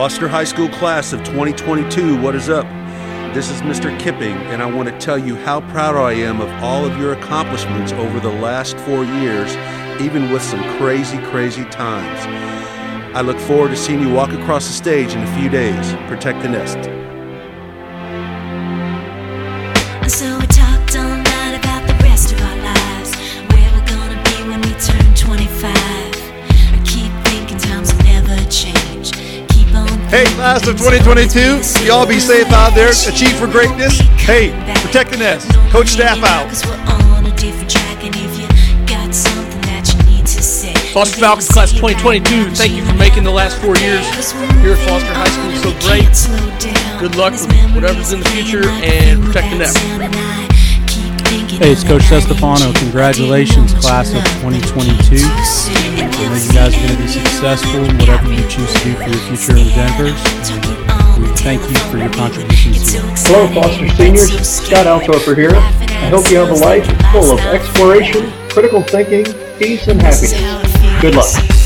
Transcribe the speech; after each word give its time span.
Foster 0.00 0.28
High 0.28 0.44
School 0.44 0.70
class 0.70 1.12
of 1.12 1.22
2022, 1.24 2.18
what 2.22 2.34
is 2.34 2.48
up? 2.48 2.64
This 3.34 3.50
is 3.50 3.60
Mr. 3.60 3.94
Kipping, 4.00 4.34
and 4.48 4.62
I 4.62 4.64
want 4.64 4.88
to 4.88 4.98
tell 4.98 5.18
you 5.18 5.36
how 5.36 5.60
proud 5.72 5.94
I 5.94 6.12
am 6.12 6.40
of 6.40 6.48
all 6.62 6.86
of 6.86 6.96
your 6.96 7.12
accomplishments 7.12 7.92
over 7.92 8.18
the 8.18 8.30
last 8.30 8.78
four 8.78 9.04
years, 9.04 9.54
even 10.00 10.32
with 10.32 10.40
some 10.40 10.62
crazy, 10.78 11.18
crazy 11.24 11.66
times. 11.66 12.18
I 13.14 13.20
look 13.20 13.38
forward 13.40 13.72
to 13.72 13.76
seeing 13.76 14.00
you 14.00 14.10
walk 14.10 14.32
across 14.32 14.68
the 14.68 14.72
stage 14.72 15.12
in 15.12 15.22
a 15.22 15.38
few 15.38 15.50
days. 15.50 15.92
Protect 16.08 16.40
the 16.40 16.48
nest. 16.48 16.99
Hey, 30.10 30.24
class 30.34 30.66
of 30.66 30.76
2022, 30.76 31.86
y'all 31.86 32.04
be 32.04 32.18
safe 32.18 32.50
out 32.50 32.74
there. 32.74 32.88
Achieve 32.90 33.38
for 33.38 33.46
greatness. 33.46 34.00
Hey, 34.18 34.50
protect 34.82 35.12
the 35.12 35.18
nest. 35.18 35.48
Coach 35.70 35.86
staff 35.86 36.18
out. 36.24 36.48
Cause 36.48 36.66
we're 36.66 36.74
on 37.14 37.26
a 37.26 37.36
different 37.36 37.70
track, 37.70 38.02
and 38.02 38.16
if 38.16 38.36
you 38.36 38.48
got 38.86 39.14
something 39.14 39.60
that 39.70 39.86
you 39.86 40.10
need 40.10 40.26
to 40.26 40.42
say, 40.42 40.74
Foster 40.92 41.20
Falcons 41.20 41.46
class 41.46 41.70
2022, 41.70 42.50
thank 42.56 42.72
you 42.72 42.84
for 42.84 42.94
making 42.94 43.22
the 43.22 43.30
last 43.30 43.56
four 43.62 43.76
years 43.76 44.02
here 44.58 44.72
at 44.72 44.82
Foster 44.88 45.14
High 45.14 45.30
School 45.30 45.54
so 45.62 45.78
great. 45.86 46.10
Good 46.98 47.14
luck 47.14 47.32
with 47.32 47.46
whatever's 47.72 48.12
in 48.12 48.18
the 48.18 48.28
future 48.30 48.68
and 48.68 49.22
protect 49.22 49.48
the 49.52 49.58
nest. 49.58 50.29
Hey, 51.60 51.72
it's 51.72 51.84
Coach 51.84 52.04
Stefano. 52.04 52.72
Congratulations, 52.72 53.74
class 53.74 54.14
of 54.14 54.24
2022. 54.40 55.20
I 55.20 56.08
know 56.08 56.34
you 56.34 56.52
guys 56.54 56.74
are 56.74 56.80
going 56.80 56.96
to 56.96 56.96
be 56.96 57.06
successful 57.06 57.84
in 57.84 57.98
whatever 57.98 58.32
you 58.32 58.40
choose 58.48 58.72
to 58.72 58.84
do 58.84 58.94
for 58.94 59.10
your 59.10 59.20
future 59.28 59.58
endeavors. 59.60 60.16
We 61.20 61.28
thank 61.36 61.60
you 61.68 61.76
for 61.90 61.98
your 61.98 62.08
contributions 62.14 62.90
here. 62.90 63.02
Hello, 63.02 63.46
Foster 63.52 63.90
Seniors. 63.90 64.48
Scott 64.48 64.86
Altorfer 64.86 65.36
here. 65.36 65.52
I 65.54 66.08
hope 66.08 66.30
you 66.30 66.38
have 66.38 66.48
a 66.48 66.54
life 66.54 66.86
full 67.12 67.30
of 67.30 67.40
exploration, 67.40 68.32
critical 68.48 68.80
thinking, 68.80 69.26
peace, 69.58 69.86
and 69.86 70.00
happiness. 70.00 71.02
Good 71.02 71.14
luck. 71.14 71.59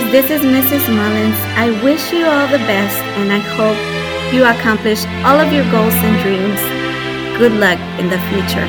Seniors. 0.00 0.12
This 0.12 0.30
is 0.30 0.42
Mrs. 0.42 0.88
Mullins. 0.94 1.36
I 1.56 1.70
wish 1.82 2.12
you 2.12 2.24
all 2.26 2.46
the 2.48 2.58
best 2.58 2.96
and 3.18 3.32
I 3.32 3.38
hope 3.38 3.78
you 4.32 4.44
accomplish 4.44 5.04
all 5.24 5.38
of 5.38 5.52
your 5.52 5.64
goals 5.70 5.94
and 5.94 6.16
dreams. 6.22 6.60
Good 7.38 7.52
luck 7.52 7.78
in 7.98 8.08
the 8.08 8.18
future. 8.30 8.68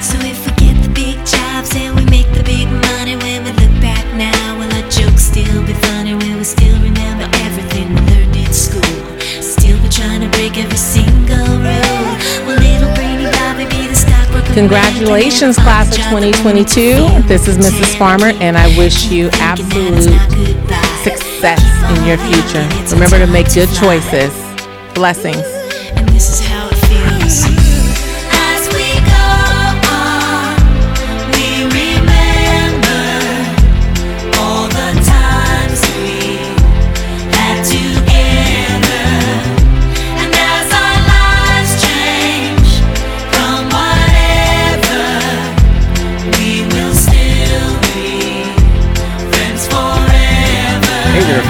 So 0.00 0.16
if 0.22 0.38
we 0.46 0.52
get 0.56 0.82
the 0.82 0.90
big 0.90 1.16
jobs 1.26 1.74
and 1.74 1.94
we 1.96 2.04
make 2.06 2.28
the 2.32 2.42
big 2.42 2.68
money 2.68 3.16
when 3.16 3.44
we 3.44 3.50
look 3.52 3.74
back 3.80 4.04
now, 4.16 4.58
will 4.58 4.72
our 4.72 4.90
jokes 4.90 5.24
still 5.24 5.62
be 5.66 5.74
funny? 5.74 6.14
Will 6.14 6.38
we 6.38 6.44
still 6.44 6.78
remember 6.80 7.28
everything 7.46 7.94
we 7.94 8.00
learned 8.12 8.36
in 8.36 8.52
school? 8.52 8.96
Still 9.42 9.80
be 9.82 9.88
trying 9.88 10.20
to 10.22 10.30
break 10.36 10.56
every 10.56 10.78
single 10.78 11.48
rule? 11.60 12.08
Will 12.46 12.58
little 12.60 12.92
brainy 12.94 13.28
Bobby 13.36 13.66
be 13.66 13.88
the? 13.88 13.97
Congratulations, 14.58 15.54
class 15.54 15.86
of 15.96 16.02
2022. 16.10 17.22
This 17.28 17.46
is 17.46 17.58
Mrs. 17.58 17.96
Farmer, 17.96 18.32
and 18.40 18.58
I 18.58 18.66
wish 18.76 19.06
you 19.06 19.30
absolute 19.34 20.02
success 21.04 21.62
in 21.96 22.04
your 22.04 22.18
future. 22.18 22.68
Remember 22.92 23.24
to 23.24 23.28
make 23.28 23.54
good 23.54 23.72
choices. 23.72 24.34
Blessings. 24.94 25.46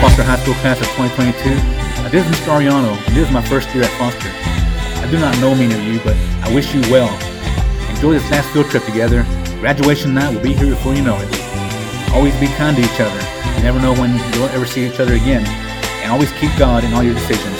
Foster 0.00 0.22
High 0.22 0.38
School 0.38 0.54
class 0.62 0.78
of 0.78 0.86
2022. 0.94 1.58
Uh, 1.58 2.08
this 2.10 2.22
is 2.22 2.30
Mr. 2.30 2.54
Ariano, 2.54 2.94
and 2.94 3.16
this 3.16 3.26
is 3.26 3.34
my 3.34 3.42
first 3.42 3.66
year 3.74 3.82
at 3.82 3.90
Foster. 3.98 4.30
I 4.30 5.10
do 5.10 5.18
not 5.18 5.34
know 5.42 5.56
many 5.58 5.74
of 5.74 5.82
you, 5.82 5.98
but 6.06 6.14
I 6.46 6.54
wish 6.54 6.72
you 6.72 6.80
well. 6.86 7.10
Enjoy 7.90 8.12
this 8.14 8.30
last 8.30 8.48
field 8.54 8.70
trip 8.70 8.84
together. 8.84 9.26
Graduation 9.58 10.14
night 10.14 10.32
will 10.32 10.42
be 10.42 10.54
here 10.54 10.70
before 10.70 10.94
you 10.94 11.02
know 11.02 11.18
it. 11.18 11.26
Always 12.14 12.30
be 12.38 12.46
kind 12.54 12.76
to 12.76 12.82
each 12.82 13.00
other. 13.02 13.18
You 13.58 13.62
never 13.66 13.80
know 13.82 13.92
when 13.92 14.14
you'll 14.34 14.46
ever 14.54 14.66
see 14.66 14.86
each 14.86 15.00
other 15.00 15.14
again. 15.14 15.42
And 16.06 16.12
always 16.12 16.30
keep 16.38 16.54
God 16.56 16.84
in 16.84 16.94
all 16.94 17.02
your 17.02 17.14
decisions. 17.14 17.58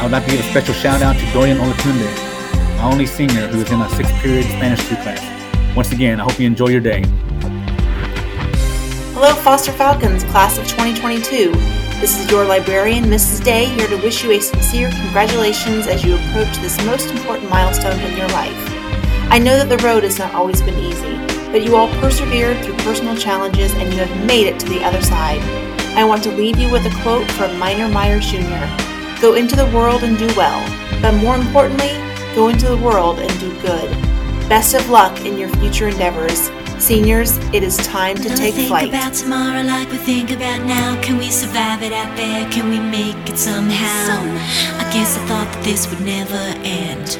I 0.00 0.02
would 0.02 0.12
like 0.12 0.24
to 0.24 0.30
give 0.30 0.40
a 0.40 0.48
special 0.48 0.72
shout 0.72 1.02
out 1.02 1.16
to 1.16 1.32
Dorian 1.32 1.58
Olatunde, 1.58 2.08
my 2.78 2.90
only 2.90 3.04
senior 3.04 3.48
who 3.48 3.60
is 3.60 3.70
in 3.70 3.78
my 3.78 3.88
sixth 3.88 4.14
period 4.24 4.46
Spanish 4.46 4.80
2 4.88 4.96
class. 5.04 5.20
Once 5.76 5.92
again, 5.92 6.20
I 6.20 6.24
hope 6.24 6.40
you 6.40 6.46
enjoy 6.46 6.68
your 6.68 6.80
day. 6.80 7.04
Hello, 9.14 9.32
Foster 9.32 9.70
Falcons, 9.70 10.24
class 10.24 10.58
of 10.58 10.66
2022. 10.66 11.52
This 12.00 12.18
is 12.18 12.28
your 12.28 12.44
librarian, 12.44 13.04
Mrs. 13.04 13.44
Day, 13.44 13.66
here 13.66 13.86
to 13.86 13.96
wish 13.98 14.24
you 14.24 14.32
a 14.32 14.40
sincere 14.40 14.90
congratulations 14.90 15.86
as 15.86 16.04
you 16.04 16.16
approach 16.16 16.56
this 16.56 16.84
most 16.84 17.10
important 17.10 17.48
milestone 17.48 18.00
in 18.00 18.16
your 18.16 18.26
life. 18.30 18.58
I 19.30 19.38
know 19.38 19.56
that 19.56 19.68
the 19.68 19.82
road 19.86 20.02
has 20.02 20.18
not 20.18 20.34
always 20.34 20.60
been 20.62 20.76
easy, 20.80 21.16
but 21.52 21.62
you 21.62 21.76
all 21.76 21.86
persevered 22.00 22.64
through 22.64 22.74
personal 22.78 23.16
challenges 23.16 23.72
and 23.74 23.92
you 23.92 24.00
have 24.00 24.26
made 24.26 24.48
it 24.48 24.58
to 24.58 24.68
the 24.68 24.82
other 24.82 25.00
side. 25.00 25.40
I 25.96 26.04
want 26.04 26.24
to 26.24 26.32
leave 26.32 26.58
you 26.58 26.68
with 26.68 26.84
a 26.84 27.02
quote 27.02 27.30
from 27.30 27.56
Minor 27.56 27.88
Myers 27.88 28.28
Jr. 28.28 28.66
Go 29.20 29.34
into 29.34 29.54
the 29.54 29.70
world 29.72 30.02
and 30.02 30.18
do 30.18 30.26
well, 30.36 30.60
but 31.00 31.14
more 31.14 31.36
importantly, 31.36 31.92
go 32.34 32.48
into 32.48 32.66
the 32.66 32.78
world 32.78 33.20
and 33.20 33.30
do 33.38 33.52
good. 33.62 33.88
Best 34.48 34.74
of 34.74 34.90
luck 34.90 35.24
in 35.24 35.38
your 35.38 35.50
future 35.50 35.86
endeavors. 35.86 36.50
Seniors, 36.84 37.38
it 37.54 37.62
is 37.62 37.78
time 37.78 38.14
to 38.14 38.28
take 38.36 38.52
think 38.52 38.68
flight. 38.68 38.90
about 38.90 39.14
tomorrow 39.14 39.62
like 39.62 39.90
we 39.90 39.96
think 39.96 40.30
about 40.30 40.66
now. 40.66 41.00
Can 41.00 41.16
we 41.16 41.30
survive 41.30 41.82
it 41.82 41.94
out 41.94 42.14
there? 42.14 42.46
Can 42.50 42.68
we 42.68 42.78
make 42.78 43.16
it 43.26 43.38
somehow? 43.38 44.20
I 44.76 44.84
guess 44.92 45.16
I 45.16 45.24
thought 45.24 45.48
that 45.50 45.64
this 45.64 45.88
would 45.88 46.02
never 46.02 46.36
end. 46.60 47.18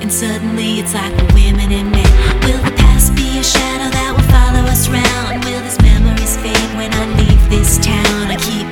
And 0.00 0.12
suddenly 0.12 0.78
it's 0.78 0.94
like 0.94 1.10
we're 1.34 1.50
women 1.50 1.72
and 1.72 1.90
men. 1.90 2.06
Will 2.46 2.62
the 2.62 2.70
past 2.78 3.16
be 3.16 3.26
a 3.36 3.42
shadow 3.42 3.90
that 3.90 4.14
will 4.14 4.30
follow 4.30 4.62
us 4.70 4.86
round? 4.86 5.42
Will 5.42 5.58
these 5.58 5.82
memories 5.82 6.36
fade 6.38 6.70
when 6.78 6.94
I 6.94 7.02
leave 7.18 7.42
this 7.50 7.82
town? 7.82 8.30
I 8.30 8.38
keep, 8.38 8.62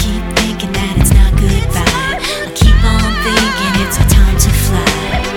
keep 0.00 0.24
thinking 0.40 0.72
that 0.72 0.94
it's 1.04 1.12
not 1.12 1.36
goodbye. 1.36 2.16
I 2.16 2.50
keep 2.56 2.80
on 2.80 3.12
thinking 3.28 3.72
it's 3.84 4.00
our 4.00 4.08
time 4.08 4.36
to 4.40 4.50
fly. 4.64 5.31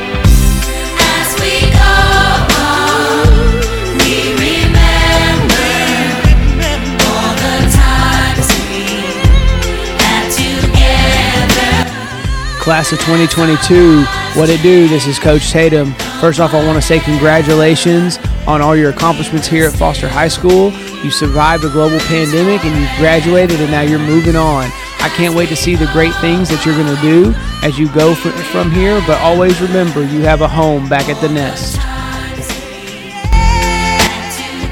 Class 12.66 12.92
of 12.92 12.98
2022, 13.02 14.02
what 14.40 14.50
it 14.50 14.60
do? 14.64 14.88
This 14.88 15.06
is 15.06 15.20
Coach 15.20 15.52
Tatum. 15.52 15.94
First 16.20 16.40
off, 16.40 16.56
I 16.56 16.66
want 16.66 16.76
to 16.78 16.82
say 16.82 17.00
congratulations 17.00 18.18
on 18.48 18.60
all 18.60 18.76
your 18.76 18.90
accomplishments 18.90 19.46
here 19.46 19.68
at 19.68 19.74
Foster 19.76 20.10
High 20.10 20.30
School. 20.30 20.72
You 21.04 21.12
survived 21.12 21.64
a 21.64 21.70
global 21.70 22.00
pandemic 22.00 22.66
and 22.66 22.76
you 22.76 22.88
graduated, 22.98 23.62
and 23.62 23.70
now 23.70 23.82
you're 23.82 24.00
moving 24.00 24.36
on. 24.36 24.64
I 25.00 25.14
can't 25.16 25.36
wait 25.36 25.50
to 25.50 25.56
see 25.56 25.76
the 25.76 25.86
great 25.94 26.16
things 26.16 26.50
that 26.50 26.66
you're 26.66 26.74
going 26.74 26.96
to 26.96 27.02
do 27.04 27.36
as 27.62 27.78
you 27.78 27.88
go 27.94 28.16
fr- 28.16 28.30
from 28.30 28.72
here, 28.72 29.00
but 29.06 29.22
always 29.22 29.62
remember 29.62 30.02
you 30.02 30.22
have 30.22 30.42
a 30.42 30.48
home 30.48 30.90
back 30.90 31.08
at 31.08 31.22
the 31.22 31.30
nest. 31.30 31.76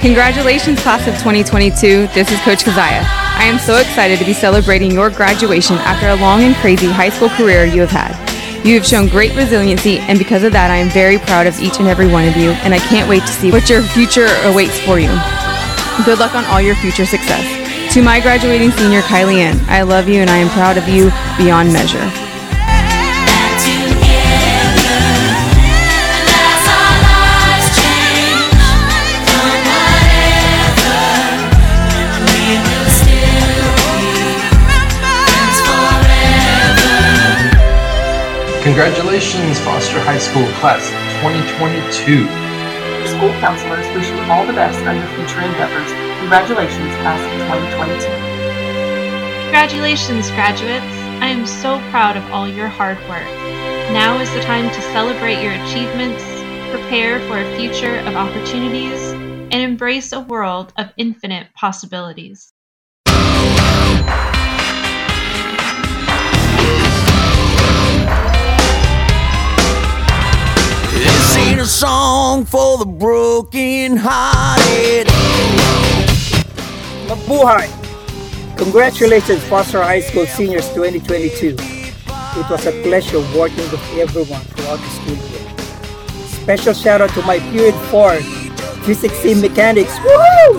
Congratulations, 0.01 0.81
class 0.81 1.07
of 1.07 1.13
2022. 1.19 2.07
This 2.07 2.31
is 2.31 2.40
Coach 2.40 2.63
Kazaya. 2.63 3.22
I 3.35 3.45
am 3.45 3.59
so 3.59 3.77
excited 3.77 4.19
to 4.19 4.25
be 4.25 4.33
celebrating 4.33 4.91
your 4.91 5.09
graduation 5.09 5.77
after 5.77 6.09
a 6.09 6.15
long 6.15 6.41
and 6.44 6.56
crazy 6.56 6.88
high 6.88 7.09
school 7.09 7.30
career 7.30 7.65
you 7.65 7.81
have 7.81 7.91
had. 7.91 8.65
You 8.65 8.75
have 8.75 8.85
shown 8.85 9.07
great 9.09 9.35
resiliency, 9.35 10.00
and 10.00 10.18
because 10.18 10.44
of 10.44 10.53
that, 10.53 10.71
I 10.71 10.77
am 10.77 10.89
very 10.89 11.18
proud 11.18 11.47
of 11.47 11.59
each 11.59 11.80
and 11.80 11.88
every 11.88 12.07
one 12.07 12.27
of 12.27 12.38
you, 12.38 12.51
and 12.63 12.74
I 12.74 12.80
can't 12.80 13.09
wait 13.09 13.21
to 13.21 13.27
see 13.27 13.51
what 13.51 13.69
your 13.69 13.81
future 13.81 14.30
awaits 14.44 14.80
for 14.80 15.00
you. 15.00 15.12
Good 16.06 16.19
luck 16.19 16.33
on 16.33 16.45
all 16.45 16.62
your 16.62 16.75
future 16.75 17.06
success. 17.06 17.44
To 17.94 18.01
my 18.01 18.19
graduating 18.19 18.71
senior, 18.71 19.01
Kylie 19.01 19.38
Ann, 19.38 19.59
I 19.69 19.83
love 19.83 20.07
you 20.07 20.21
and 20.21 20.30
I 20.30 20.38
am 20.38 20.50
proud 20.50 20.77
of 20.77 20.88
you 20.88 21.12
beyond 21.38 21.71
measure. 21.71 22.32
Congratulations, 38.73 39.59
Foster 39.59 39.99
High 39.99 40.17
School 40.17 40.47
Class 40.57 40.81
of 40.81 41.21
2022. 41.21 42.25
School 43.05 43.29
counselors 43.37 43.85
wish 43.93 44.09
you 44.09 44.17
all 44.31 44.47
the 44.47 44.53
best 44.53 44.79
on 44.87 44.97
your 44.97 45.05
future 45.13 45.45
endeavors. 45.45 45.85
Congratulations, 46.17 46.89
Class 47.05 47.21
of 47.21 47.33
2022. 47.53 48.01
Congratulations, 49.43 50.31
graduates. 50.31 50.97
I 51.21 51.27
am 51.27 51.45
so 51.45 51.77
proud 51.91 52.17
of 52.17 52.25
all 52.31 52.49
your 52.49 52.67
hard 52.67 52.97
work. 53.07 53.29
Now 53.93 54.19
is 54.19 54.33
the 54.33 54.41
time 54.41 54.67
to 54.71 54.81
celebrate 54.81 55.43
your 55.43 55.53
achievements, 55.53 56.23
prepare 56.71 57.19
for 57.27 57.37
a 57.37 57.55
future 57.55 57.97
of 57.97 58.15
opportunities, 58.15 59.11
and 59.11 59.53
embrace 59.53 60.13
a 60.13 60.21
world 60.21 60.73
of 60.77 60.91
infinite 60.97 61.53
possibilities. 61.53 62.52
Song 71.83 72.45
for 72.45 72.77
the 72.77 72.85
broken 72.85 73.97
hearted. 73.97 75.06
Mabuhay! 77.09 77.68
Congratulations, 78.57 79.44
Foster 79.44 79.83
High 79.83 80.00
School 80.00 80.25
Seniors 80.25 80.69
2022. 80.69 81.57
It 81.59 82.50
was 82.50 82.65
a 82.68 82.71
pleasure 82.83 83.19
working 83.38 83.68
with 83.69 83.83
everyone 84.00 84.39
throughout 84.56 84.80
the 84.80 84.89
school 84.95 85.18
year. 85.27 85.44
Special 86.30 86.74
shout 86.74 87.01
out 87.01 87.09
to 87.09 87.21
my 87.24 87.39
period 87.51 87.75
4 87.91 88.15
Physics 88.85 89.18
Sim 89.18 89.41
Mechanics. 89.41 90.00
Woo! 90.00 90.57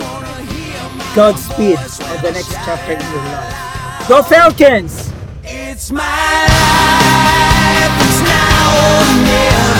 Godspeed 1.15 1.79
on 1.79 2.21
the 2.21 2.33
next 2.37 2.53
chapter 2.53 2.93
in 2.93 3.01
your 3.01 3.23
life. 3.33 4.07
Go 4.07 4.21
Falcons! 4.21 5.11
It's 5.43 5.91
my 5.91 6.03
life, 6.53 7.97
it's 8.05 8.21
now 8.21 8.77
or 8.77 9.05
never. 9.25 9.74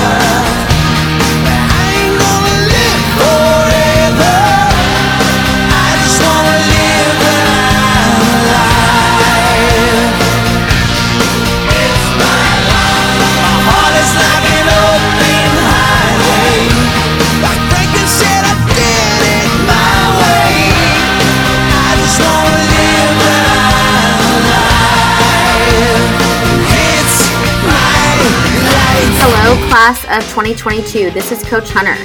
Of 30.16 30.24
2022. 30.30 31.12
This 31.12 31.32
is 31.34 31.44
Coach 31.44 31.70
Hunter. 31.72 31.96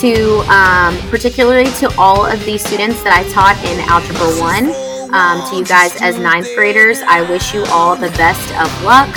To 0.00 0.40
um, 0.48 0.96
particularly 1.10 1.70
to 1.72 1.92
all 1.98 2.24
of 2.24 2.42
the 2.46 2.56
students 2.56 3.02
that 3.02 3.12
I 3.12 3.28
taught 3.28 3.58
in 3.68 3.78
Algebra 3.84 4.32
1, 4.40 5.12
um, 5.12 5.44
to 5.50 5.56
you 5.56 5.64
guys 5.64 6.00
as 6.00 6.18
ninth 6.18 6.48
graders, 6.54 7.00
I 7.02 7.20
wish 7.28 7.52
you 7.52 7.64
all 7.66 7.96
the 7.96 8.08
best 8.16 8.48
of 8.56 8.70
luck. 8.82 9.10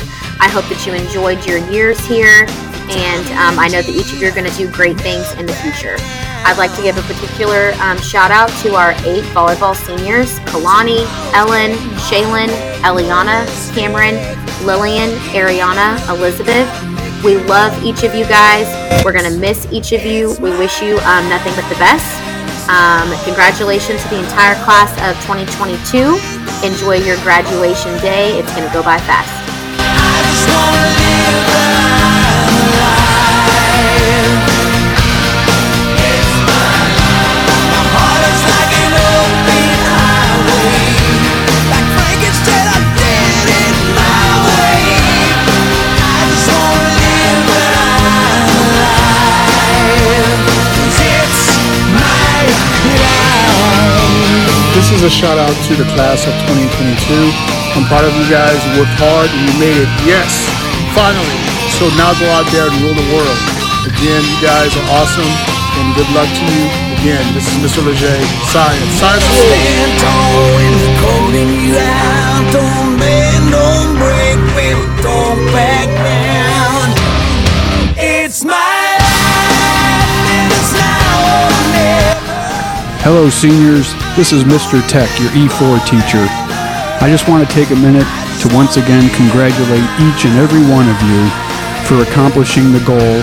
I 0.44 0.50
hope 0.52 0.68
that 0.68 0.84
you 0.86 0.92
enjoyed 0.92 1.46
your 1.46 1.60
years 1.72 1.98
here, 2.06 2.44
and 2.92 3.26
um, 3.40 3.60
I 3.60 3.70
know 3.72 3.82
that 3.82 3.96
each 3.96 4.12
of 4.12 4.20
you 4.20 4.28
are 4.28 4.36
going 4.36 4.50
to 4.50 4.58
do 4.58 4.70
great 4.70 5.00
things 5.00 5.32
in 5.40 5.46
the 5.46 5.56
future. 5.64 5.96
I'd 6.44 6.58
like 6.58 6.76
to 6.76 6.82
give 6.82 6.98
a 6.98 7.06
particular 7.08 7.72
um, 7.80 7.98
shout 8.00 8.32
out 8.32 8.50
to 8.64 8.76
our 8.76 8.92
eight 9.08 9.24
volleyball 9.32 9.76
seniors 9.76 10.40
Kalani, 10.52 11.08
Ellen, 11.32 11.72
Shaylin, 12.12 12.52
Eliana, 12.84 13.48
Cameron, 13.74 14.20
Lillian, 14.66 15.12
Ariana, 15.32 15.96
Elizabeth. 16.10 16.93
We 17.24 17.38
love 17.38 17.72
each 17.84 18.04
of 18.04 18.14
you 18.14 18.26
guys. 18.26 18.68
We're 19.06 19.14
going 19.14 19.32
to 19.32 19.40
miss 19.40 19.66
each 19.72 19.94
of 19.94 20.04
you. 20.04 20.36
We 20.42 20.50
wish 20.58 20.82
you 20.82 20.98
um, 21.00 21.30
nothing 21.30 21.56
but 21.56 21.68
the 21.70 21.80
best. 21.80 22.04
Um, 22.68 23.08
congratulations 23.24 24.04
to 24.04 24.10
the 24.10 24.20
entire 24.20 24.56
class 24.66 24.92
of 25.00 25.16
2022. 25.24 26.20
Enjoy 26.68 26.96
your 26.96 27.16
graduation 27.24 27.98
day. 28.02 28.38
It's 28.38 28.52
going 28.52 28.68
to 28.68 28.74
go 28.74 28.84
by 28.84 28.98
fast. 29.00 29.63
Is 54.94 55.02
a 55.02 55.10
shout 55.10 55.38
out 55.42 55.56
to 55.66 55.74
the 55.74 55.88
class 55.98 56.30
of 56.30 56.34
2022. 56.46 56.94
I'm 57.74 57.86
proud 57.90 58.06
of 58.06 58.14
you 58.14 58.30
guys. 58.30 58.62
You 58.62 58.86
worked 58.86 58.94
hard 59.02 59.26
and 59.26 59.42
you 59.50 59.54
made 59.58 59.80
it. 59.82 59.90
Yes, 60.06 60.46
finally. 60.94 61.40
So 61.74 61.90
now 61.98 62.14
go 62.22 62.30
out 62.30 62.46
there 62.54 62.70
and 62.70 62.78
rule 62.86 62.94
the 62.94 63.10
world. 63.10 63.40
Again, 63.90 64.22
you 64.22 64.38
guys 64.46 64.70
are 64.78 64.88
awesome 64.94 65.34
and 65.82 65.86
good 65.98 66.10
luck 66.14 66.30
to 66.30 66.44
you. 66.46 66.66
Again, 67.02 67.26
this 67.34 67.50
is 67.50 67.58
Mr. 67.58 67.82
Leger. 67.82 68.14
Science. 68.54 68.94
Science 69.02 69.26
Hello, 83.04 83.28
seniors. 83.28 83.92
This 84.16 84.32
is 84.32 84.48
Mr. 84.48 84.80
Tech, 84.88 85.12
your 85.20 85.28
E4 85.36 85.76
teacher. 85.84 86.24
I 87.04 87.12
just 87.12 87.28
want 87.28 87.44
to 87.44 87.52
take 87.52 87.68
a 87.68 87.76
minute 87.76 88.08
to 88.40 88.48
once 88.56 88.80
again 88.80 89.12
congratulate 89.12 89.84
each 90.08 90.24
and 90.24 90.40
every 90.40 90.64
one 90.72 90.88
of 90.88 90.96
you 91.04 91.20
for 91.84 92.00
accomplishing 92.00 92.72
the 92.72 92.80
goal 92.88 93.20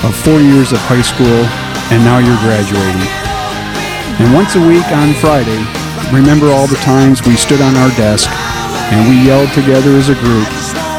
of 0.00 0.16
four 0.24 0.40
years 0.40 0.72
of 0.72 0.80
high 0.88 1.04
school 1.04 1.44
and 1.92 2.00
now 2.08 2.24
you're 2.24 2.40
graduating. 2.40 3.04
And 4.16 4.32
once 4.32 4.56
a 4.56 4.64
week 4.64 4.88
on 4.96 5.12
Friday, 5.20 5.60
remember 6.08 6.48
all 6.48 6.64
the 6.64 6.80
times 6.80 7.20
we 7.20 7.36
stood 7.36 7.60
on 7.60 7.76
our 7.76 7.92
desk 8.00 8.32
and 8.96 9.12
we 9.12 9.28
yelled 9.28 9.52
together 9.52 9.92
as 10.00 10.08
a 10.08 10.16
group, 10.24 10.48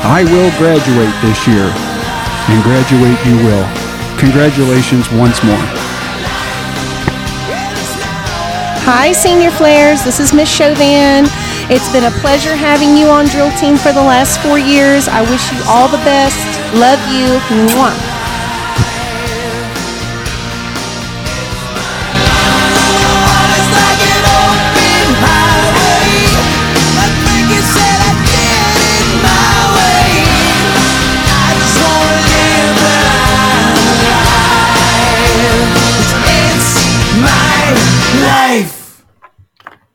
I 0.05 0.21
will 0.21 0.53
graduate 0.61 1.17
this 1.25 1.49
year. 1.49 1.65
And 1.65 2.61
graduate 2.61 3.17
you 3.25 3.41
will. 3.41 3.65
Congratulations 4.21 5.09
once 5.17 5.41
more. 5.41 5.78
Hi, 8.91 9.11
Senior 9.11 9.51
Flares. 9.51 10.03
This 10.03 10.19
is 10.19 10.33
Miss 10.33 10.49
Chauvin. 10.49 11.29
It's 11.69 11.91
been 11.93 12.05
a 12.05 12.11
pleasure 12.21 12.55
having 12.55 12.97
you 12.97 13.05
on 13.05 13.27
drill 13.27 13.51
team 13.51 13.77
for 13.77 13.93
the 13.93 14.01
last 14.01 14.41
four 14.41 14.57
years. 14.57 15.07
I 15.07 15.21
wish 15.29 15.51
you 15.53 15.61
all 15.67 15.87
the 15.87 16.01
best. 16.01 16.41
Love 16.73 16.97
you. 17.13 17.37
Mwah. 17.69 18.09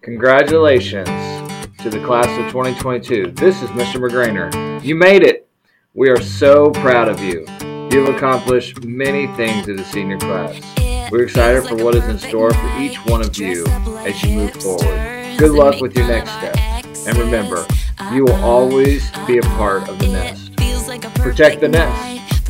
Congratulations 0.04 1.08
to 1.78 1.88
the 1.88 1.98
class 2.04 2.26
of 2.38 2.52
2022. 2.52 3.30
This 3.30 3.62
is 3.62 3.70
Mr. 3.70 3.96
McGrainer. 3.96 4.84
You 4.84 4.96
made 4.96 5.22
it. 5.22 5.48
We 5.94 6.10
are 6.10 6.20
so 6.20 6.70
proud 6.72 7.08
of 7.08 7.20
you. 7.20 7.46
You 7.90 8.04
have 8.04 8.14
accomplished 8.14 8.84
many 8.84 9.28
things 9.28 9.66
as 9.66 9.80
a 9.80 9.84
senior 9.84 10.18
class. 10.18 10.60
We're 11.10 11.22
excited 11.22 11.64
for 11.64 11.82
what 11.82 11.94
is 11.94 12.04
in 12.04 12.18
store 12.18 12.52
for 12.52 12.78
each 12.78 12.96
one 13.06 13.22
of 13.22 13.34
you 13.38 13.66
as 14.04 14.22
you 14.22 14.36
move 14.36 14.52
forward. 14.52 15.38
Good 15.38 15.52
luck 15.52 15.80
with 15.80 15.96
your 15.96 16.06
next 16.06 16.32
step. 16.32 16.54
And 17.06 17.16
remember, 17.16 17.66
you 18.12 18.26
will 18.26 18.44
always 18.44 19.10
be 19.26 19.38
a 19.38 19.42
part 19.56 19.88
of 19.88 19.98
the 20.00 20.08
nest. 20.08 20.54
Protect 21.14 21.62
the 21.62 21.68
nest. 21.68 22.44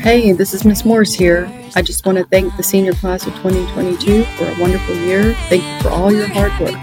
Hey, 0.00 0.32
this 0.32 0.54
is 0.54 0.64
Miss 0.64 0.84
Morris 0.84 1.12
here. 1.12 1.50
I 1.74 1.82
just 1.82 2.06
want 2.06 2.18
to 2.18 2.24
thank 2.24 2.56
the 2.56 2.62
senior 2.62 2.92
class 2.92 3.26
of 3.26 3.34
2022 3.36 4.24
for 4.36 4.46
a 4.46 4.60
wonderful 4.60 4.94
year. 4.94 5.34
Thank 5.48 5.64
you 5.64 5.80
for 5.82 5.90
all 5.90 6.12
your 6.12 6.26
hard 6.28 6.52
work. 6.60 6.80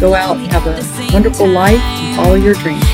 Go 0.00 0.14
out 0.14 0.36
and 0.36 0.46
have 0.46 0.66
a 0.66 1.12
wonderful 1.12 1.48
life 1.48 1.80
and 1.80 2.16
follow 2.16 2.36
your 2.36 2.54
dreams. 2.54 2.84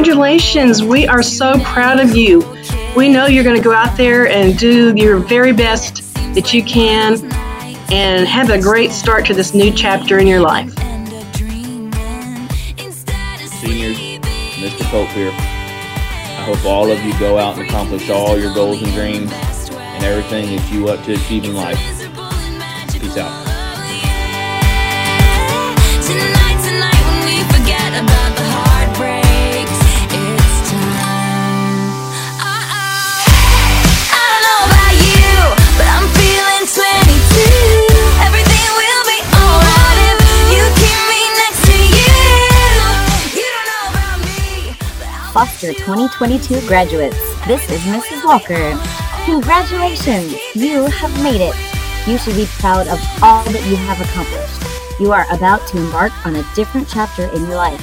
Congratulations. 0.00 0.82
We 0.82 1.06
are 1.06 1.22
so 1.22 1.60
proud 1.62 2.00
of 2.00 2.16
you. 2.16 2.40
We 2.96 3.10
know 3.10 3.26
you're 3.26 3.44
going 3.44 3.56
to 3.56 3.62
go 3.62 3.74
out 3.74 3.98
there 3.98 4.28
and 4.28 4.56
do 4.56 4.94
your 4.96 5.18
very 5.18 5.52
best 5.52 6.14
that 6.34 6.54
you 6.54 6.62
can 6.62 7.22
and 7.92 8.26
have 8.26 8.48
a 8.48 8.58
great 8.58 8.92
start 8.92 9.26
to 9.26 9.34
this 9.34 9.52
new 9.52 9.70
chapter 9.70 10.18
in 10.18 10.26
your 10.26 10.40
life. 10.40 10.72
Seniors, 13.60 13.98
Mr. 14.56 14.84
Pope 14.84 15.08
here. 15.08 15.32
I 15.32 16.44
hope 16.46 16.64
all 16.64 16.90
of 16.90 16.98
you 17.04 17.12
go 17.18 17.36
out 17.36 17.58
and 17.58 17.68
accomplish 17.68 18.08
all 18.08 18.38
your 18.38 18.54
goals 18.54 18.80
and 18.82 18.90
dreams 18.94 19.30
and 19.30 20.02
everything 20.02 20.56
that 20.56 20.72
you 20.72 20.84
want 20.84 21.04
to 21.04 21.12
achieve 21.12 21.44
in 21.44 21.54
life. 21.54 21.78
Peace 22.90 23.18
out. 23.18 23.49
Foster 45.40 45.72
2022 45.72 46.68
graduates. 46.68 47.16
This 47.46 47.66
is 47.70 47.80
Mrs. 47.84 48.26
Walker. 48.26 48.78
Congratulations! 49.24 50.34
You 50.54 50.84
have 50.84 51.22
made 51.22 51.40
it. 51.40 51.54
You 52.06 52.18
should 52.18 52.36
be 52.36 52.44
proud 52.58 52.86
of 52.88 53.00
all 53.22 53.42
that 53.44 53.66
you 53.66 53.74
have 53.74 53.98
accomplished. 54.02 55.00
You 55.00 55.12
are 55.12 55.24
about 55.32 55.66
to 55.68 55.78
embark 55.78 56.12
on 56.26 56.36
a 56.36 56.44
different 56.54 56.90
chapter 56.90 57.24
in 57.34 57.46
your 57.46 57.56
life. 57.56 57.80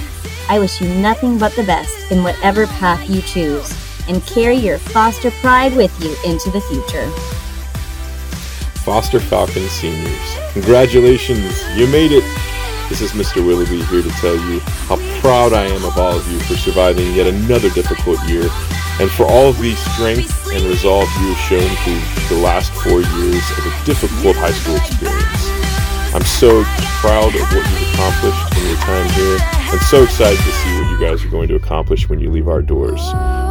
I 0.47 0.59
wish 0.59 0.79
you 0.79 0.87
nothing 1.01 1.39
but 1.39 1.55
the 1.55 1.63
best 1.63 2.11
in 2.11 2.21
whatever 2.21 2.67
path 2.67 3.09
you 3.09 3.23
choose, 3.23 3.75
and 4.07 4.23
carry 4.27 4.57
your 4.57 4.77
Foster 4.77 5.31
pride 5.31 5.75
with 5.75 5.99
you 5.99 6.15
into 6.23 6.51
the 6.51 6.61
future. 6.61 7.09
Foster 8.83 9.19
Falcon 9.19 9.67
seniors, 9.67 10.37
congratulations! 10.53 11.59
You 11.75 11.87
made 11.87 12.11
it! 12.11 12.36
This 12.89 13.01
is 13.01 13.11
Mr. 13.11 13.45
Willoughby 13.45 13.83
here 13.83 14.01
to 14.01 14.09
tell 14.21 14.37
you 14.49 14.61
how 14.87 14.95
proud 15.19 15.51
I 15.51 15.65
am 15.65 15.83
of 15.83 15.97
all 15.97 16.15
of 16.15 16.31
you 16.31 16.39
for 16.39 16.55
surviving 16.55 17.13
yet 17.13 17.27
another 17.27 17.69
difficult 17.69 18.17
year 18.29 18.47
and 18.99 19.11
for 19.11 19.25
all 19.25 19.49
of 19.49 19.59
the 19.59 19.75
strength 19.75 20.31
and 20.53 20.63
resolve 20.63 21.09
you 21.19 21.33
have 21.33 21.43
shown 21.51 21.67
through 21.83 21.99
the 22.31 22.41
last 22.41 22.71
four 22.71 23.01
years 23.01 23.43
of 23.59 23.67
a 23.67 23.85
difficult 23.85 24.37
high 24.37 24.55
school 24.55 24.77
experience. 24.77 25.43
I'm 26.15 26.23
so 26.23 26.63
proud 27.03 27.35
of 27.35 27.43
what 27.51 27.67
you've 27.67 27.93
accomplished 27.93 28.55
in 28.55 28.67
your 28.71 28.79
time 28.79 29.09
here 29.19 29.37
and 29.67 29.81
so 29.81 30.03
excited 30.03 30.39
to 30.39 30.51
see 30.51 30.79
what 30.79 30.89
you 30.89 30.97
guys 30.97 31.25
are 31.25 31.29
going 31.29 31.49
to 31.49 31.55
accomplish 31.55 32.07
when 32.07 32.19
you 32.19 32.31
leave 32.31 32.47
our 32.47 32.61
doors. 32.61 33.03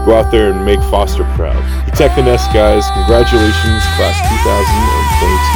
Go 0.08 0.16
out 0.16 0.32
there 0.32 0.50
and 0.50 0.64
make 0.64 0.80
Foster 0.88 1.24
proud. 1.36 1.60
Protect 1.84 2.16
the 2.16 2.22
nest, 2.22 2.50
guys. 2.54 2.88
Congratulations, 2.96 3.84
class 4.00 4.16
2022. 4.16 5.55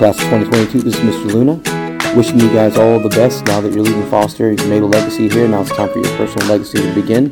Class 0.00 0.16
of 0.16 0.30
2022. 0.30 0.80
This 0.80 0.96
is 0.96 1.00
Mr. 1.00 1.30
Luna. 1.30 2.16
Wishing 2.16 2.40
you 2.40 2.50
guys 2.54 2.78
all 2.78 2.98
the 2.98 3.10
best 3.10 3.44
now 3.44 3.60
that 3.60 3.70
you're 3.74 3.84
leaving 3.84 4.08
Foster. 4.08 4.50
You've 4.50 4.66
made 4.66 4.80
a 4.80 4.86
legacy 4.86 5.28
here. 5.28 5.46
Now 5.46 5.60
it's 5.60 5.76
time 5.76 5.92
for 5.92 5.98
your 5.98 6.16
personal 6.16 6.48
legacy 6.48 6.78
to 6.78 6.94
begin. 6.94 7.24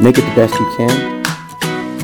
Make 0.00 0.16
it 0.16 0.22
the 0.22 0.32
best 0.34 0.54
you 0.54 0.72
can. 0.78 1.21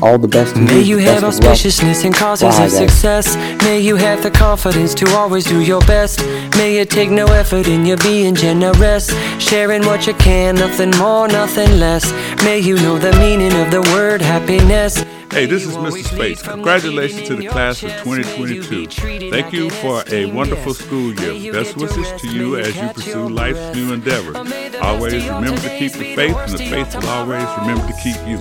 All 0.01 0.17
the 0.17 0.27
best 0.27 0.55
to 0.55 0.61
May 0.61 0.81
you. 0.81 0.97
you 0.97 0.97
have 0.99 1.23
auspiciousness 1.23 2.05
and 2.05 2.15
causes 2.15 2.55
Bye, 2.55 2.65
of 2.65 2.71
success. 2.71 3.35
May 3.63 3.79
you 3.79 3.95
have 3.97 4.23
the 4.23 4.31
confidence 4.31 4.93
to 4.95 5.09
always 5.15 5.45
do 5.45 5.61
your 5.61 5.81
best. 5.81 6.19
May 6.55 6.77
it 6.77 6.89
take 6.89 7.09
no 7.09 7.25
effort 7.27 7.67
in 7.67 7.85
your 7.85 7.97
being 7.97 8.33
generous. 8.33 9.09
Sharing 9.39 9.85
what 9.85 10.07
you 10.07 10.13
can, 10.13 10.55
nothing 10.55 10.91
more, 10.91 11.27
nothing 11.27 11.79
less. 11.79 12.11
May 12.43 12.59
you 12.59 12.75
know 12.75 12.97
the 12.97 13.11
meaning 13.13 13.53
of 13.61 13.71
the 13.71 13.81
word 13.93 14.21
happiness. 14.21 15.03
Hey, 15.31 15.45
this 15.45 15.63
is 15.63 15.75
Mr. 15.77 16.03
Space. 16.03 16.41
Congratulations 16.41 17.27
to 17.27 17.35
the 17.35 17.47
class 17.47 17.83
of 17.83 17.91
2022. 18.03 19.29
Thank 19.29 19.53
you 19.53 19.69
for 19.69 20.03
a 20.07 20.25
wonderful 20.25 20.73
school 20.73 21.13
year. 21.13 21.53
Best 21.53 21.77
wishes 21.77 22.11
to 22.21 22.27
you 22.27 22.57
as 22.57 22.75
you 22.75 22.87
pursue 22.89 23.29
life's 23.29 23.75
new 23.75 23.93
endeavors. 23.93 24.35
Always 24.81 25.27
remember 25.27 25.61
to 25.61 25.77
keep 25.77 25.91
the 25.93 26.15
faith, 26.15 26.35
and 26.35 26.51
the 26.53 26.57
faith 26.57 26.95
will 26.95 27.09
always 27.09 27.45
remember 27.59 27.85
to 27.85 27.93
keep 28.01 28.17
you. 28.27 28.39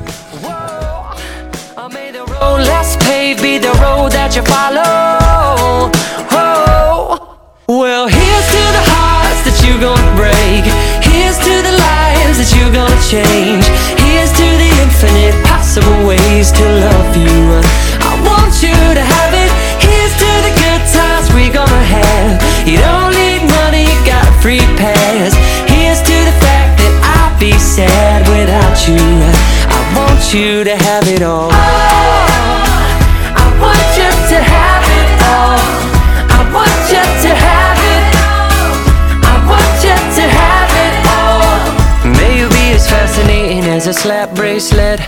Road 2.49 2.61
less 2.67 2.97
paved 2.97 3.43
be 3.43 3.59
the 3.59 3.73
road 3.85 4.13
that 4.13 4.33
you 4.37 4.43
follow. 4.43 5.93
Oh. 6.33 7.37
Well, 7.69 8.07
here's 8.09 8.49
to 8.57 8.63
the 8.79 8.85
hearts 8.89 9.41
that 9.45 9.57
you're 9.65 9.81
gonna 9.81 10.15
break. 10.17 10.65
Here's 11.05 11.37
to 11.45 11.55
the 11.69 11.75
lives 11.77 12.37
that 12.41 12.51
you're 12.57 12.73
gonna 12.73 13.03
change. 13.05 13.67
Here's 14.01 14.33
to 14.41 14.47
the 14.63 14.71
infinite 14.85 15.37
possible 15.45 16.01
ways 16.09 16.49
to 16.57 16.65
love 16.89 17.13
you. 17.17 17.61
I 18.01 18.13
want 18.25 18.55
you 18.65 18.77
to 18.97 19.05
have 19.05 19.33
it. 19.37 19.51
Here's 19.85 20.15
to 20.17 20.31
the 20.47 20.53
good 20.57 20.83
times 20.89 21.29
we're 21.37 21.53
gonna 21.53 21.85
have. 22.01 22.41
You 22.65 22.81
don't 22.81 23.13
need 23.13 23.45
money, 23.61 23.85
you 23.85 23.99
got 24.09 24.25
a 24.25 24.35
free 24.41 24.65
pass. 24.81 25.37
Here's 25.69 26.01
to 26.01 26.17
the 26.29 26.37
fact 26.41 26.81
that 26.81 26.93
I'll 27.05 27.37
be 27.37 27.53
sad 27.61 28.25
without 28.33 28.77
you. 28.89 29.28
I 30.29 30.31
want 30.31 30.45
you 30.45 30.65
to 30.65 30.77
have 30.77 31.09
it 31.09 31.23
all. 31.23 31.49
Oh, 31.51 31.55
I 33.33 33.49
want 33.65 33.89
you 33.97 34.11
to 34.29 34.39
have 34.45 34.85
it 35.01 35.11
all. 35.25 35.57
I 36.29 36.45
want 36.53 36.85
you 36.93 37.01
to 37.01 37.33
have 37.33 37.81
it. 37.95 38.05
All. 38.29 38.77
I 39.25 39.41
want 39.49 39.81
you 39.81 39.97
to 40.19 40.25
have 40.29 40.73
it 40.85 40.95
all. 41.17 42.13
May 42.13 42.41
you 42.41 42.49
be 42.51 42.77
as 42.77 42.85
fascinating 42.87 43.65
as 43.71 43.87
a 43.87 43.95
slap 43.95 44.35
bracelet. 44.37 45.01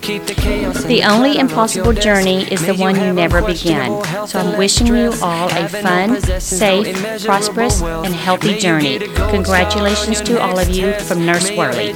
The 0.00 1.02
only 1.08 1.38
impossible 1.38 1.92
journey 1.92 2.42
is 2.52 2.64
the 2.64 2.74
one 2.74 2.96
you 2.96 3.12
never 3.12 3.42
begin. 3.42 4.04
So 4.26 4.38
I'm 4.38 4.56
wishing 4.56 4.86
you 4.86 5.12
all 5.22 5.48
a 5.50 5.68
fun, 5.68 6.20
safe, 6.40 7.24
prosperous, 7.24 7.82
and 7.82 8.14
healthy 8.14 8.58
journey. 8.58 8.98
Congratulations 9.30 10.20
to 10.22 10.40
all 10.40 10.58
of 10.58 10.68
you 10.68 10.92
from 11.00 11.26
Nurse 11.26 11.50
Worley. 11.50 11.92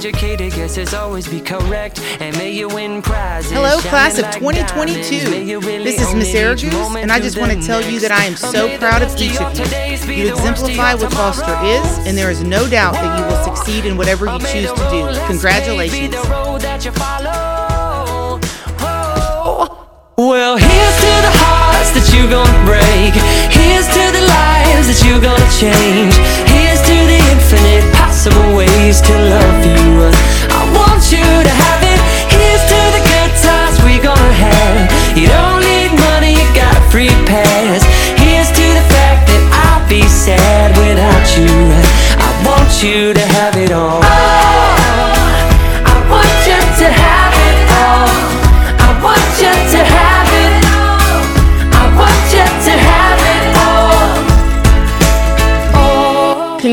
Hello, 3.53 3.79
class 3.79 4.19
of 4.19 4.31
2022. 4.31 5.61
This 5.83 6.01
is 6.01 6.13
Miss 6.13 6.33
Aragoose, 6.33 6.95
and 7.01 7.11
I 7.11 7.19
just 7.19 7.37
want 7.37 7.51
to 7.53 7.61
tell 7.65 7.81
you 7.81 7.99
that 8.01 8.11
I 8.11 8.25
am 8.25 8.35
so 8.35 8.77
proud 8.77 9.01
of 9.01 9.15
each 9.19 9.39
of 9.39 9.57
you. 9.57 9.65
You 10.13 10.29
exemplify 10.33 10.95
what 10.95 11.11
Foster 11.13 11.57
is, 11.63 12.07
and 12.07 12.17
there 12.17 12.29
is 12.31 12.43
no 12.43 12.67
doubt 12.69 12.93
that 12.93 13.19
you 13.19 13.25
will 13.25 13.43
succeed 13.55 13.85
in 13.85 13.97
whatever 13.97 14.25
you 14.25 14.39
choose 14.39 14.71
to 14.71 14.89
do. 14.91 15.07
Congratulations. 15.27 16.13
Well, 19.43 20.55
here's 20.55 20.97
to 21.03 21.13
the 21.19 21.33
hearts 21.43 21.91
that 21.99 22.07
you're 22.15 22.31
gonna 22.31 22.63
break. 22.63 23.11
Here's 23.51 23.83
to 23.91 24.03
the 24.15 24.23
lives 24.23 24.87
that 24.87 25.03
you're 25.03 25.19
gonna 25.19 25.51
change. 25.51 26.15
Here's 26.47 26.79
to 26.79 26.95
the 27.11 27.19
infinite 27.27 27.83
possible 27.91 28.55
ways 28.55 29.03
to 29.03 29.11
love 29.11 29.59
you. 29.67 30.07
I 30.47 30.63
want 30.71 31.03
you 31.11 31.19
to 31.19 31.53
have 31.59 31.83
it. 31.83 31.99
Here's 32.31 32.63
to 32.71 32.79
the 32.95 33.03
good 33.03 33.33
times 33.43 33.75
we're 33.83 33.99
gonna 33.99 34.39
have. 34.47 34.87
You 35.11 35.27
don't 35.27 35.59
need 35.59 35.91
money, 35.91 36.39
you 36.39 36.47
got 36.55 36.79
a 36.79 36.83
free 36.87 37.11
pass. 37.27 37.83
Here's 38.15 38.47
to 38.47 38.65
the 38.79 38.85
fact 38.95 39.27
that 39.27 39.43
I'll 39.51 39.83
be 39.91 40.07
sad 40.07 40.71
without 40.79 41.27
you. 41.35 41.51
I 42.15 42.31
want 42.47 42.71
you 42.79 43.11
to 43.11 43.25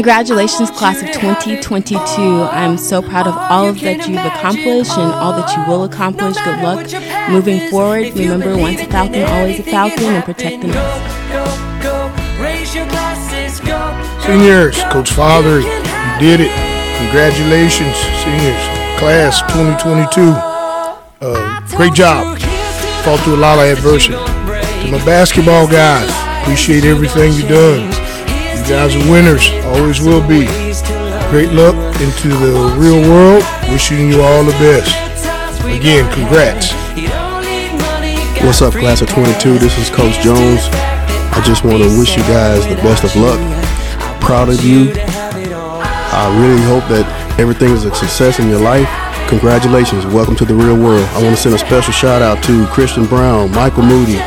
Congratulations, 0.00 0.70
class 0.70 1.02
of 1.02 1.08
2022. 1.12 1.98
I'm 2.22 2.78
so 2.78 3.02
proud 3.02 3.26
of 3.26 3.36
all 3.36 3.70
that 3.74 4.08
you've 4.08 4.24
accomplished 4.24 4.96
and 4.96 5.12
all 5.12 5.32
that 5.32 5.54
you 5.54 5.62
will 5.70 5.84
accomplish. 5.84 6.38
Good 6.38 6.62
luck 6.62 6.88
moving 7.28 7.68
forward. 7.68 8.14
Remember, 8.14 8.56
once 8.56 8.80
a 8.80 8.86
falcon, 8.86 9.24
always 9.24 9.60
a 9.60 9.62
falcon, 9.62 10.06
and 10.06 10.24
protect 10.24 10.62
the 10.62 10.68
nest. 10.68 11.04
Seniors, 14.24 14.82
Coach 14.84 15.10
Father, 15.10 15.60
you 15.60 15.68
did 16.18 16.40
it. 16.40 16.52
Congratulations, 16.96 17.94
seniors. 18.24 18.64
Class 18.98 19.42
2022. 19.52 20.32
Uh, 21.20 21.60
great 21.76 21.92
job. 21.92 22.38
Fought 23.04 23.20
through 23.20 23.36
a 23.36 23.44
lot 23.44 23.58
of 23.58 23.66
adversity. 23.66 24.16
To 24.16 24.92
my 24.92 25.04
basketball 25.04 25.68
guys, 25.68 26.08
appreciate 26.40 26.84
everything 26.84 27.34
you've 27.34 27.50
done. 27.50 28.09
Guys 28.70 28.94
are 28.94 29.10
winners, 29.10 29.50
always 29.64 30.00
will 30.00 30.22
be. 30.28 30.46
Great 31.28 31.50
luck 31.50 31.74
into 32.00 32.28
the 32.28 32.72
real 32.78 33.02
world. 33.10 33.42
Wishing 33.68 34.08
you 34.08 34.22
all 34.22 34.44
the 34.44 34.52
best. 34.62 34.94
Again, 35.64 36.06
congrats. 36.14 36.70
What's 38.44 38.62
up, 38.62 38.72
class 38.74 39.02
of 39.02 39.08
22? 39.08 39.58
This 39.58 39.76
is 39.76 39.90
Coach 39.90 40.20
Jones. 40.20 40.68
I 40.70 41.42
just 41.44 41.64
want 41.64 41.82
to 41.82 41.98
wish 41.98 42.16
you 42.16 42.22
guys 42.22 42.64
the 42.68 42.76
best 42.76 43.02
of 43.02 43.16
luck. 43.16 43.40
Proud 44.20 44.48
of 44.50 44.64
you. 44.64 44.92
I 44.94 46.30
really 46.40 46.62
hope 46.62 46.88
that 46.90 47.36
everything 47.40 47.72
is 47.72 47.84
a 47.84 47.92
success 47.92 48.38
in 48.38 48.48
your 48.48 48.60
life. 48.60 48.88
Congratulations. 49.28 50.06
Welcome 50.06 50.36
to 50.36 50.44
the 50.44 50.54
real 50.54 50.76
world. 50.76 51.08
I 51.10 51.22
want 51.24 51.34
to 51.34 51.42
send 51.42 51.56
a 51.56 51.58
special 51.58 51.92
shout 51.92 52.22
out 52.22 52.40
to 52.44 52.66
Christian 52.68 53.06
Brown, 53.06 53.50
Michael 53.50 53.82
Moody, 53.82 54.20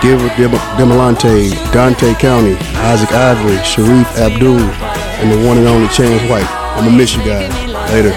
Demolante, 0.00 1.50
Dante 1.72 2.14
County, 2.14 2.54
Isaac 2.76 3.12
Ivory, 3.12 3.62
Sharif 3.64 4.06
Abdul, 4.18 4.58
and 4.58 5.30
the 5.30 5.46
one 5.46 5.58
and 5.58 5.66
only 5.66 5.88
Chance 5.88 6.22
White. 6.30 6.46
I'm 6.48 6.84
going 6.84 6.92
to 6.92 6.96
miss 6.96 7.14
you 7.14 7.22
guys. 7.22 7.52
Later. 7.92 8.12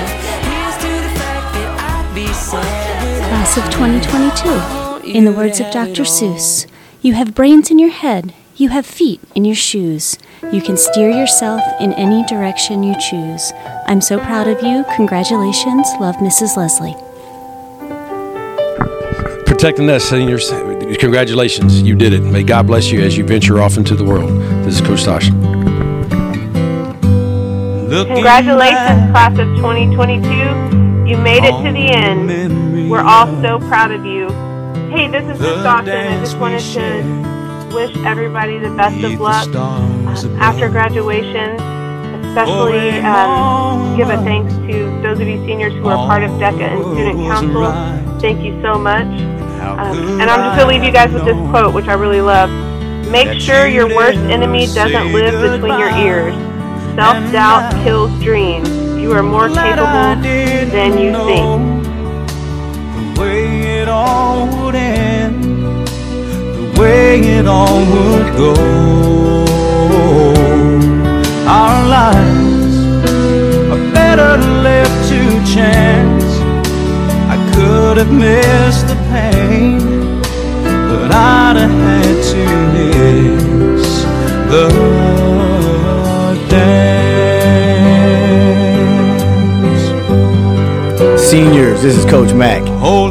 Class 3.27 3.57
of 3.57 3.65
2022. 3.65 5.09
In 5.09 5.25
the 5.25 5.31
words 5.33 5.59
of 5.59 5.71
Dr. 5.71 6.03
Seuss, 6.03 6.65
you 7.01 7.13
have 7.13 7.35
brains 7.35 7.69
in 7.69 7.79
your 7.79 7.91
head, 7.91 8.33
you 8.55 8.69
have 8.69 8.85
feet 8.85 9.19
in 9.35 9.43
your 9.43 9.55
shoes. 9.55 10.17
You 10.51 10.61
can 10.61 10.77
steer 10.77 11.09
yourself 11.09 11.61
in 11.81 11.91
any 11.93 12.23
direction 12.25 12.83
you 12.83 12.95
choose. 12.99 13.51
I'm 13.87 13.99
so 13.99 14.19
proud 14.19 14.47
of 14.47 14.61
you. 14.63 14.85
Congratulations. 14.95 15.87
Love, 15.99 16.15
Mrs. 16.17 16.55
Leslie. 16.55 16.95
Protecting 19.45 19.89
us 19.89 20.03
nest, 20.03 20.09
seniors. 20.09 20.72
Congratulations. 20.83 21.81
You 21.81 21.95
did 21.95 22.13
it. 22.13 22.21
May 22.21 22.43
God 22.43 22.67
bless 22.67 22.91
you 22.91 23.01
as 23.01 23.17
you 23.17 23.25
venture 23.25 23.61
off 23.61 23.77
into 23.77 23.95
the 23.95 24.03
world. 24.03 24.29
This 24.65 24.75
is 24.79 24.81
Coach 24.81 25.03
Tosh. 25.03 25.29
Congratulations, 28.07 29.11
class 29.11 29.37
of 29.39 29.47
2022. 29.57 31.07
You 31.07 31.17
made 31.17 31.43
it 31.43 31.51
to 31.63 31.71
the 31.71 31.89
end. 31.91 32.89
We're 32.89 33.01
all 33.01 33.27
so 33.41 33.59
proud 33.59 33.91
of 33.91 34.05
you. 34.05 34.27
Hey, 34.89 35.07
this 35.07 35.23
is 35.23 35.39
Miss 35.39 35.63
Dawson. 35.63 35.89
I 35.89 36.19
just 36.19 36.37
wanted 36.37 36.59
to 36.59 37.75
wish 37.75 37.95
everybody 38.05 38.57
the 38.59 38.69
best 38.75 39.03
of 39.03 39.19
luck 39.19 39.47
um, 39.55 40.07
after 40.39 40.69
graduation. 40.69 41.59
Especially 42.29 42.99
um, 43.01 43.95
give 43.95 44.09
a 44.09 44.17
thanks 44.23 44.53
to 44.55 45.01
those 45.01 45.19
of 45.19 45.27
you 45.27 45.37
seniors 45.45 45.73
who 45.73 45.87
are 45.87 46.07
part 46.07 46.23
of 46.23 46.31
DECA 46.31 46.61
and 46.61 46.83
Student 46.83 47.19
Council. 47.29 48.19
Thank 48.19 48.43
you 48.43 48.59
so 48.61 48.77
much. 48.77 49.07
Um, 49.79 50.21
and 50.21 50.29
I'm 50.29 50.39
just 50.39 50.57
going 50.57 50.67
to 50.67 50.73
leave 50.79 50.83
you 50.83 50.91
guys 50.91 51.11
with 51.11 51.25
this 51.25 51.37
quote, 51.49 51.73
which 51.73 51.87
I 51.87 51.93
really 51.93 52.21
love. 52.21 52.49
Make 53.09 53.39
sure 53.39 53.67
your 53.67 53.87
worst 53.87 54.17
enemy 54.17 54.65
doesn't 54.67 55.13
live 55.13 55.39
between 55.41 55.79
your 55.79 55.89
ears. 55.89 56.33
Self 56.95 57.31
doubt 57.31 57.73
kills 57.83 58.11
dreams. 58.23 58.69
You 58.99 59.11
are 59.11 59.23
more 59.23 59.49
capable 59.49 60.21
than 60.71 60.97
you 60.97 61.11
think. 61.25 61.83
The 63.15 63.21
way 63.21 63.81
it 63.81 63.89
all 63.89 64.47
would 64.63 64.75
end, 64.75 65.43
the 65.43 66.79
way 66.79 67.19
it 67.19 67.47
all 67.47 67.79
would 67.79 68.37
go. 68.37 68.53
Our 71.47 71.87
lives 71.87 72.77
are 73.71 73.93
better 73.93 74.37
left 74.61 75.09
to 75.09 75.53
chance. 75.53 76.23
I 77.29 77.37
could 77.53 77.97
have 77.97 78.11
missed 78.11 78.92
the 84.53 84.69
Seniors, 91.17 91.81
this 91.81 91.97
is 91.97 92.05
Coach 92.05 92.33
Mack. 92.33 92.61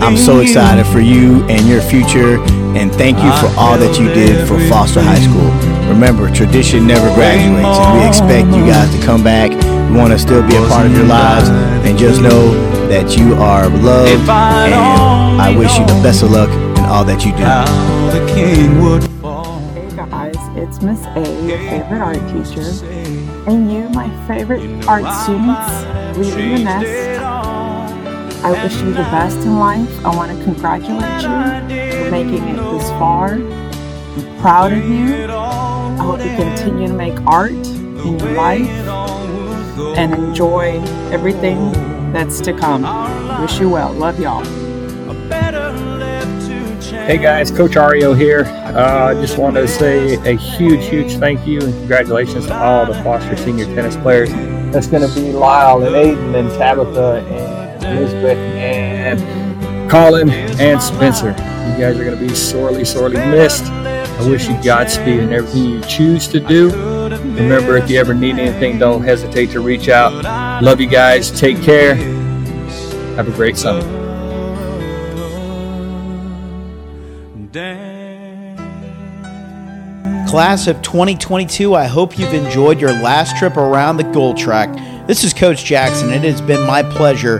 I'm 0.02 0.16
so 0.16 0.38
excited 0.38 0.86
for 0.86 1.00
you 1.00 1.42
and 1.48 1.66
your 1.66 1.82
future, 1.82 2.40
and 2.78 2.92
thank 2.94 3.18
you 3.18 3.32
for 3.40 3.48
all 3.58 3.76
that 3.76 3.98
you 3.98 4.06
did 4.14 4.46
for 4.46 4.60
Foster 4.68 5.02
High 5.02 5.18
School. 5.18 5.50
Remember, 5.88 6.30
tradition 6.30 6.86
never 6.86 7.12
graduates, 7.14 7.78
and 7.78 7.98
we 7.98 8.06
expect 8.06 8.46
you 8.56 8.64
guys 8.64 8.94
to 8.96 9.04
come 9.04 9.24
back. 9.24 9.50
We 9.90 9.96
want 9.98 10.12
to 10.12 10.18
still 10.20 10.46
be 10.46 10.54
a 10.54 10.64
part 10.68 10.86
of 10.86 10.94
your 10.94 11.06
lives, 11.06 11.48
and 11.48 11.98
just 11.98 12.20
know 12.22 12.54
that 12.86 13.16
you 13.18 13.34
are 13.34 13.68
loved, 13.68 14.28
and 14.30 15.42
I 15.42 15.52
wish 15.58 15.76
you 15.76 15.84
the 15.86 16.00
best 16.04 16.22
of 16.22 16.30
luck 16.30 16.50
in 16.78 16.84
all 16.84 17.04
that 17.04 17.24
you 17.24 17.32
do. 17.32 17.42
It's 20.62 20.80
Miss 20.80 21.04
A, 21.06 21.48
your 21.48 21.58
favorite 21.58 22.00
art 22.00 22.20
teacher, 22.30 22.86
and 23.48 23.72
you, 23.72 23.88
my 23.88 24.08
favorite 24.28 24.86
art 24.86 25.02
students, 25.24 26.16
leaving 26.16 26.54
the 26.54 26.62
nest. 26.62 27.20
I 28.44 28.52
wish 28.62 28.76
you 28.76 28.90
the 28.90 29.02
best 29.10 29.38
in 29.38 29.58
life. 29.58 29.90
I 30.04 30.14
want 30.14 30.30
to 30.30 30.44
congratulate 30.44 31.20
you 31.20 32.04
for 32.04 32.10
making 32.12 32.46
it 32.46 32.56
this 32.58 32.88
far. 32.90 33.32
I'm 33.32 34.40
proud 34.40 34.72
of 34.72 34.88
you. 34.88 35.26
I 35.26 35.96
hope 35.98 36.20
you 36.20 36.30
continue 36.36 36.86
to 36.86 36.94
make 36.94 37.20
art 37.26 37.50
in 37.50 38.20
your 38.20 38.32
life 38.34 38.68
and 39.98 40.14
enjoy 40.14 40.80
everything 41.10 41.72
that's 42.12 42.40
to 42.42 42.52
come. 42.52 42.82
Wish 43.42 43.58
you 43.58 43.68
well. 43.68 43.92
Love 43.94 44.20
y'all. 44.20 44.61
Hey 47.06 47.18
guys, 47.18 47.50
Coach 47.50 47.72
Ario 47.72 48.16
here. 48.16 48.44
I 48.44 49.10
uh, 49.10 49.14
just 49.14 49.36
wanted 49.36 49.62
to 49.62 49.68
say 49.68 50.14
a 50.30 50.36
huge, 50.36 50.84
huge 50.86 51.16
thank 51.16 51.44
you 51.44 51.60
and 51.60 51.72
congratulations 51.74 52.46
to 52.46 52.54
all 52.54 52.86
the 52.86 52.94
Foster 53.02 53.36
senior 53.36 53.64
tennis 53.64 53.96
players. 53.96 54.30
That's 54.72 54.86
going 54.86 55.06
to 55.06 55.12
be 55.12 55.32
Lyle 55.32 55.82
and 55.82 55.96
Aiden 55.96 56.38
and 56.38 56.48
Tabitha 56.50 57.26
and 57.28 57.84
Elizabeth 57.84 58.38
and 58.38 59.90
Colin 59.90 60.30
and 60.30 60.80
Spencer. 60.80 61.30
You 61.30 61.80
guys 61.80 61.98
are 61.98 62.04
going 62.04 62.16
to 62.16 62.24
be 62.24 62.36
sorely, 62.36 62.84
sorely 62.84 63.16
missed. 63.16 63.64
I 63.64 64.28
wish 64.28 64.46
you 64.46 64.54
Godspeed 64.62 65.18
in 65.18 65.32
everything 65.32 65.64
you 65.64 65.80
choose 65.82 66.28
to 66.28 66.38
do. 66.38 66.70
Remember, 66.70 67.76
if 67.76 67.90
you 67.90 67.98
ever 67.98 68.14
need 68.14 68.38
anything, 68.38 68.78
don't 68.78 69.02
hesitate 69.02 69.50
to 69.50 69.60
reach 69.60 69.88
out. 69.88 70.62
Love 70.62 70.80
you 70.80 70.86
guys. 70.86 71.32
Take 71.32 71.60
care. 71.62 71.96
Have 73.16 73.26
a 73.26 73.32
great 73.32 73.58
summer. 73.58 74.01
Class 80.32 80.66
of 80.66 80.80
2022, 80.80 81.74
I 81.74 81.84
hope 81.84 82.18
you've 82.18 82.32
enjoyed 82.32 82.80
your 82.80 82.90
last 82.90 83.36
trip 83.36 83.58
around 83.58 83.98
the 83.98 84.02
goal 84.02 84.32
track. 84.32 84.74
This 85.06 85.24
is 85.24 85.34
Coach 85.34 85.62
Jackson. 85.62 86.08
It 86.08 86.22
has 86.22 86.40
been 86.40 86.66
my 86.66 86.82
pleasure 86.82 87.38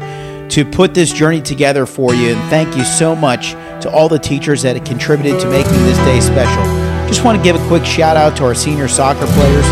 to 0.51 0.63
put 0.63 0.93
this 0.93 1.11
journey 1.11 1.41
together 1.41 1.87
for 1.87 2.13
you. 2.13 2.35
And 2.35 2.51
thank 2.51 2.77
you 2.77 2.85
so 2.85 3.17
much 3.17 3.53
to 3.81 3.91
all 3.91 4.11
the 4.11 4.19
teachers 4.19 4.61
that 4.61 4.77
contributed 4.85 5.41
to 5.41 5.49
making 5.49 5.73
this 5.73 5.97
day 6.01 6.21
special. 6.21 6.63
Just 7.09 7.25
want 7.25 7.39
to 7.39 7.43
give 7.43 7.57
a 7.57 7.67
quick 7.67 7.87
shout 7.87 8.19
out 8.19 8.37
to 8.37 8.45
our 8.45 8.55
senior 8.55 8.89
soccer 8.89 9.25
players 9.25 9.65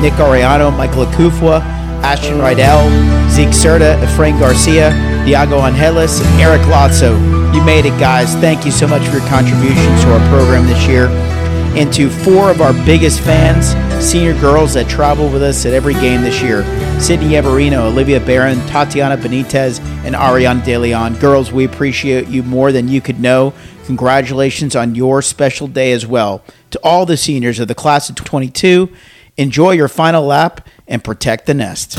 Nick 0.00 0.14
Ariano, 0.14 0.74
Michael 0.74 1.04
Akufwa, 1.04 1.60
Ashton 2.00 2.38
Rydell, 2.38 2.88
Zeke 3.28 3.48
Serta, 3.48 4.02
Efrain 4.02 4.40
Garcia, 4.40 4.88
Diago 5.26 5.60
Angeles, 5.60 6.22
and 6.22 6.40
Eric 6.40 6.62
Lotso. 6.62 7.12
You 7.54 7.62
made 7.62 7.84
it, 7.84 8.00
guys. 8.00 8.34
Thank 8.36 8.64
you 8.64 8.72
so 8.72 8.88
much 8.88 9.06
for 9.08 9.18
your 9.18 9.28
contributions 9.28 10.00
to 10.04 10.14
our 10.14 10.28
program 10.30 10.66
this 10.66 10.86
year. 10.86 11.10
And 11.76 11.92
to 11.94 12.08
four 12.08 12.50
of 12.50 12.60
our 12.60 12.72
biggest 12.84 13.20
fans, 13.20 13.74
senior 14.04 14.38
girls 14.40 14.74
that 14.74 14.88
travel 14.88 15.28
with 15.28 15.42
us 15.42 15.66
at 15.66 15.72
every 15.72 15.94
game 15.94 16.22
this 16.22 16.40
year 16.40 16.62
Sydney 17.00 17.30
Everino, 17.30 17.90
Olivia 17.90 18.20
Barron, 18.20 18.64
Tatiana 18.66 19.16
Benitez, 19.16 19.80
and 20.04 20.14
Ariana 20.14 20.64
De 20.64 20.78
Leon. 20.78 21.16
Girls, 21.16 21.50
we 21.50 21.64
appreciate 21.64 22.28
you 22.28 22.44
more 22.44 22.70
than 22.70 22.86
you 22.88 23.00
could 23.00 23.18
know. 23.18 23.52
Congratulations 23.86 24.76
on 24.76 24.94
your 24.94 25.20
special 25.20 25.66
day 25.66 25.92
as 25.92 26.06
well. 26.06 26.44
To 26.70 26.80
all 26.84 27.06
the 27.06 27.16
seniors 27.16 27.58
of 27.58 27.66
the 27.66 27.74
class 27.74 28.08
of 28.08 28.14
22, 28.14 28.88
enjoy 29.36 29.72
your 29.72 29.88
final 29.88 30.24
lap 30.24 30.66
and 30.86 31.02
protect 31.02 31.46
the 31.46 31.54
nest. 31.54 31.98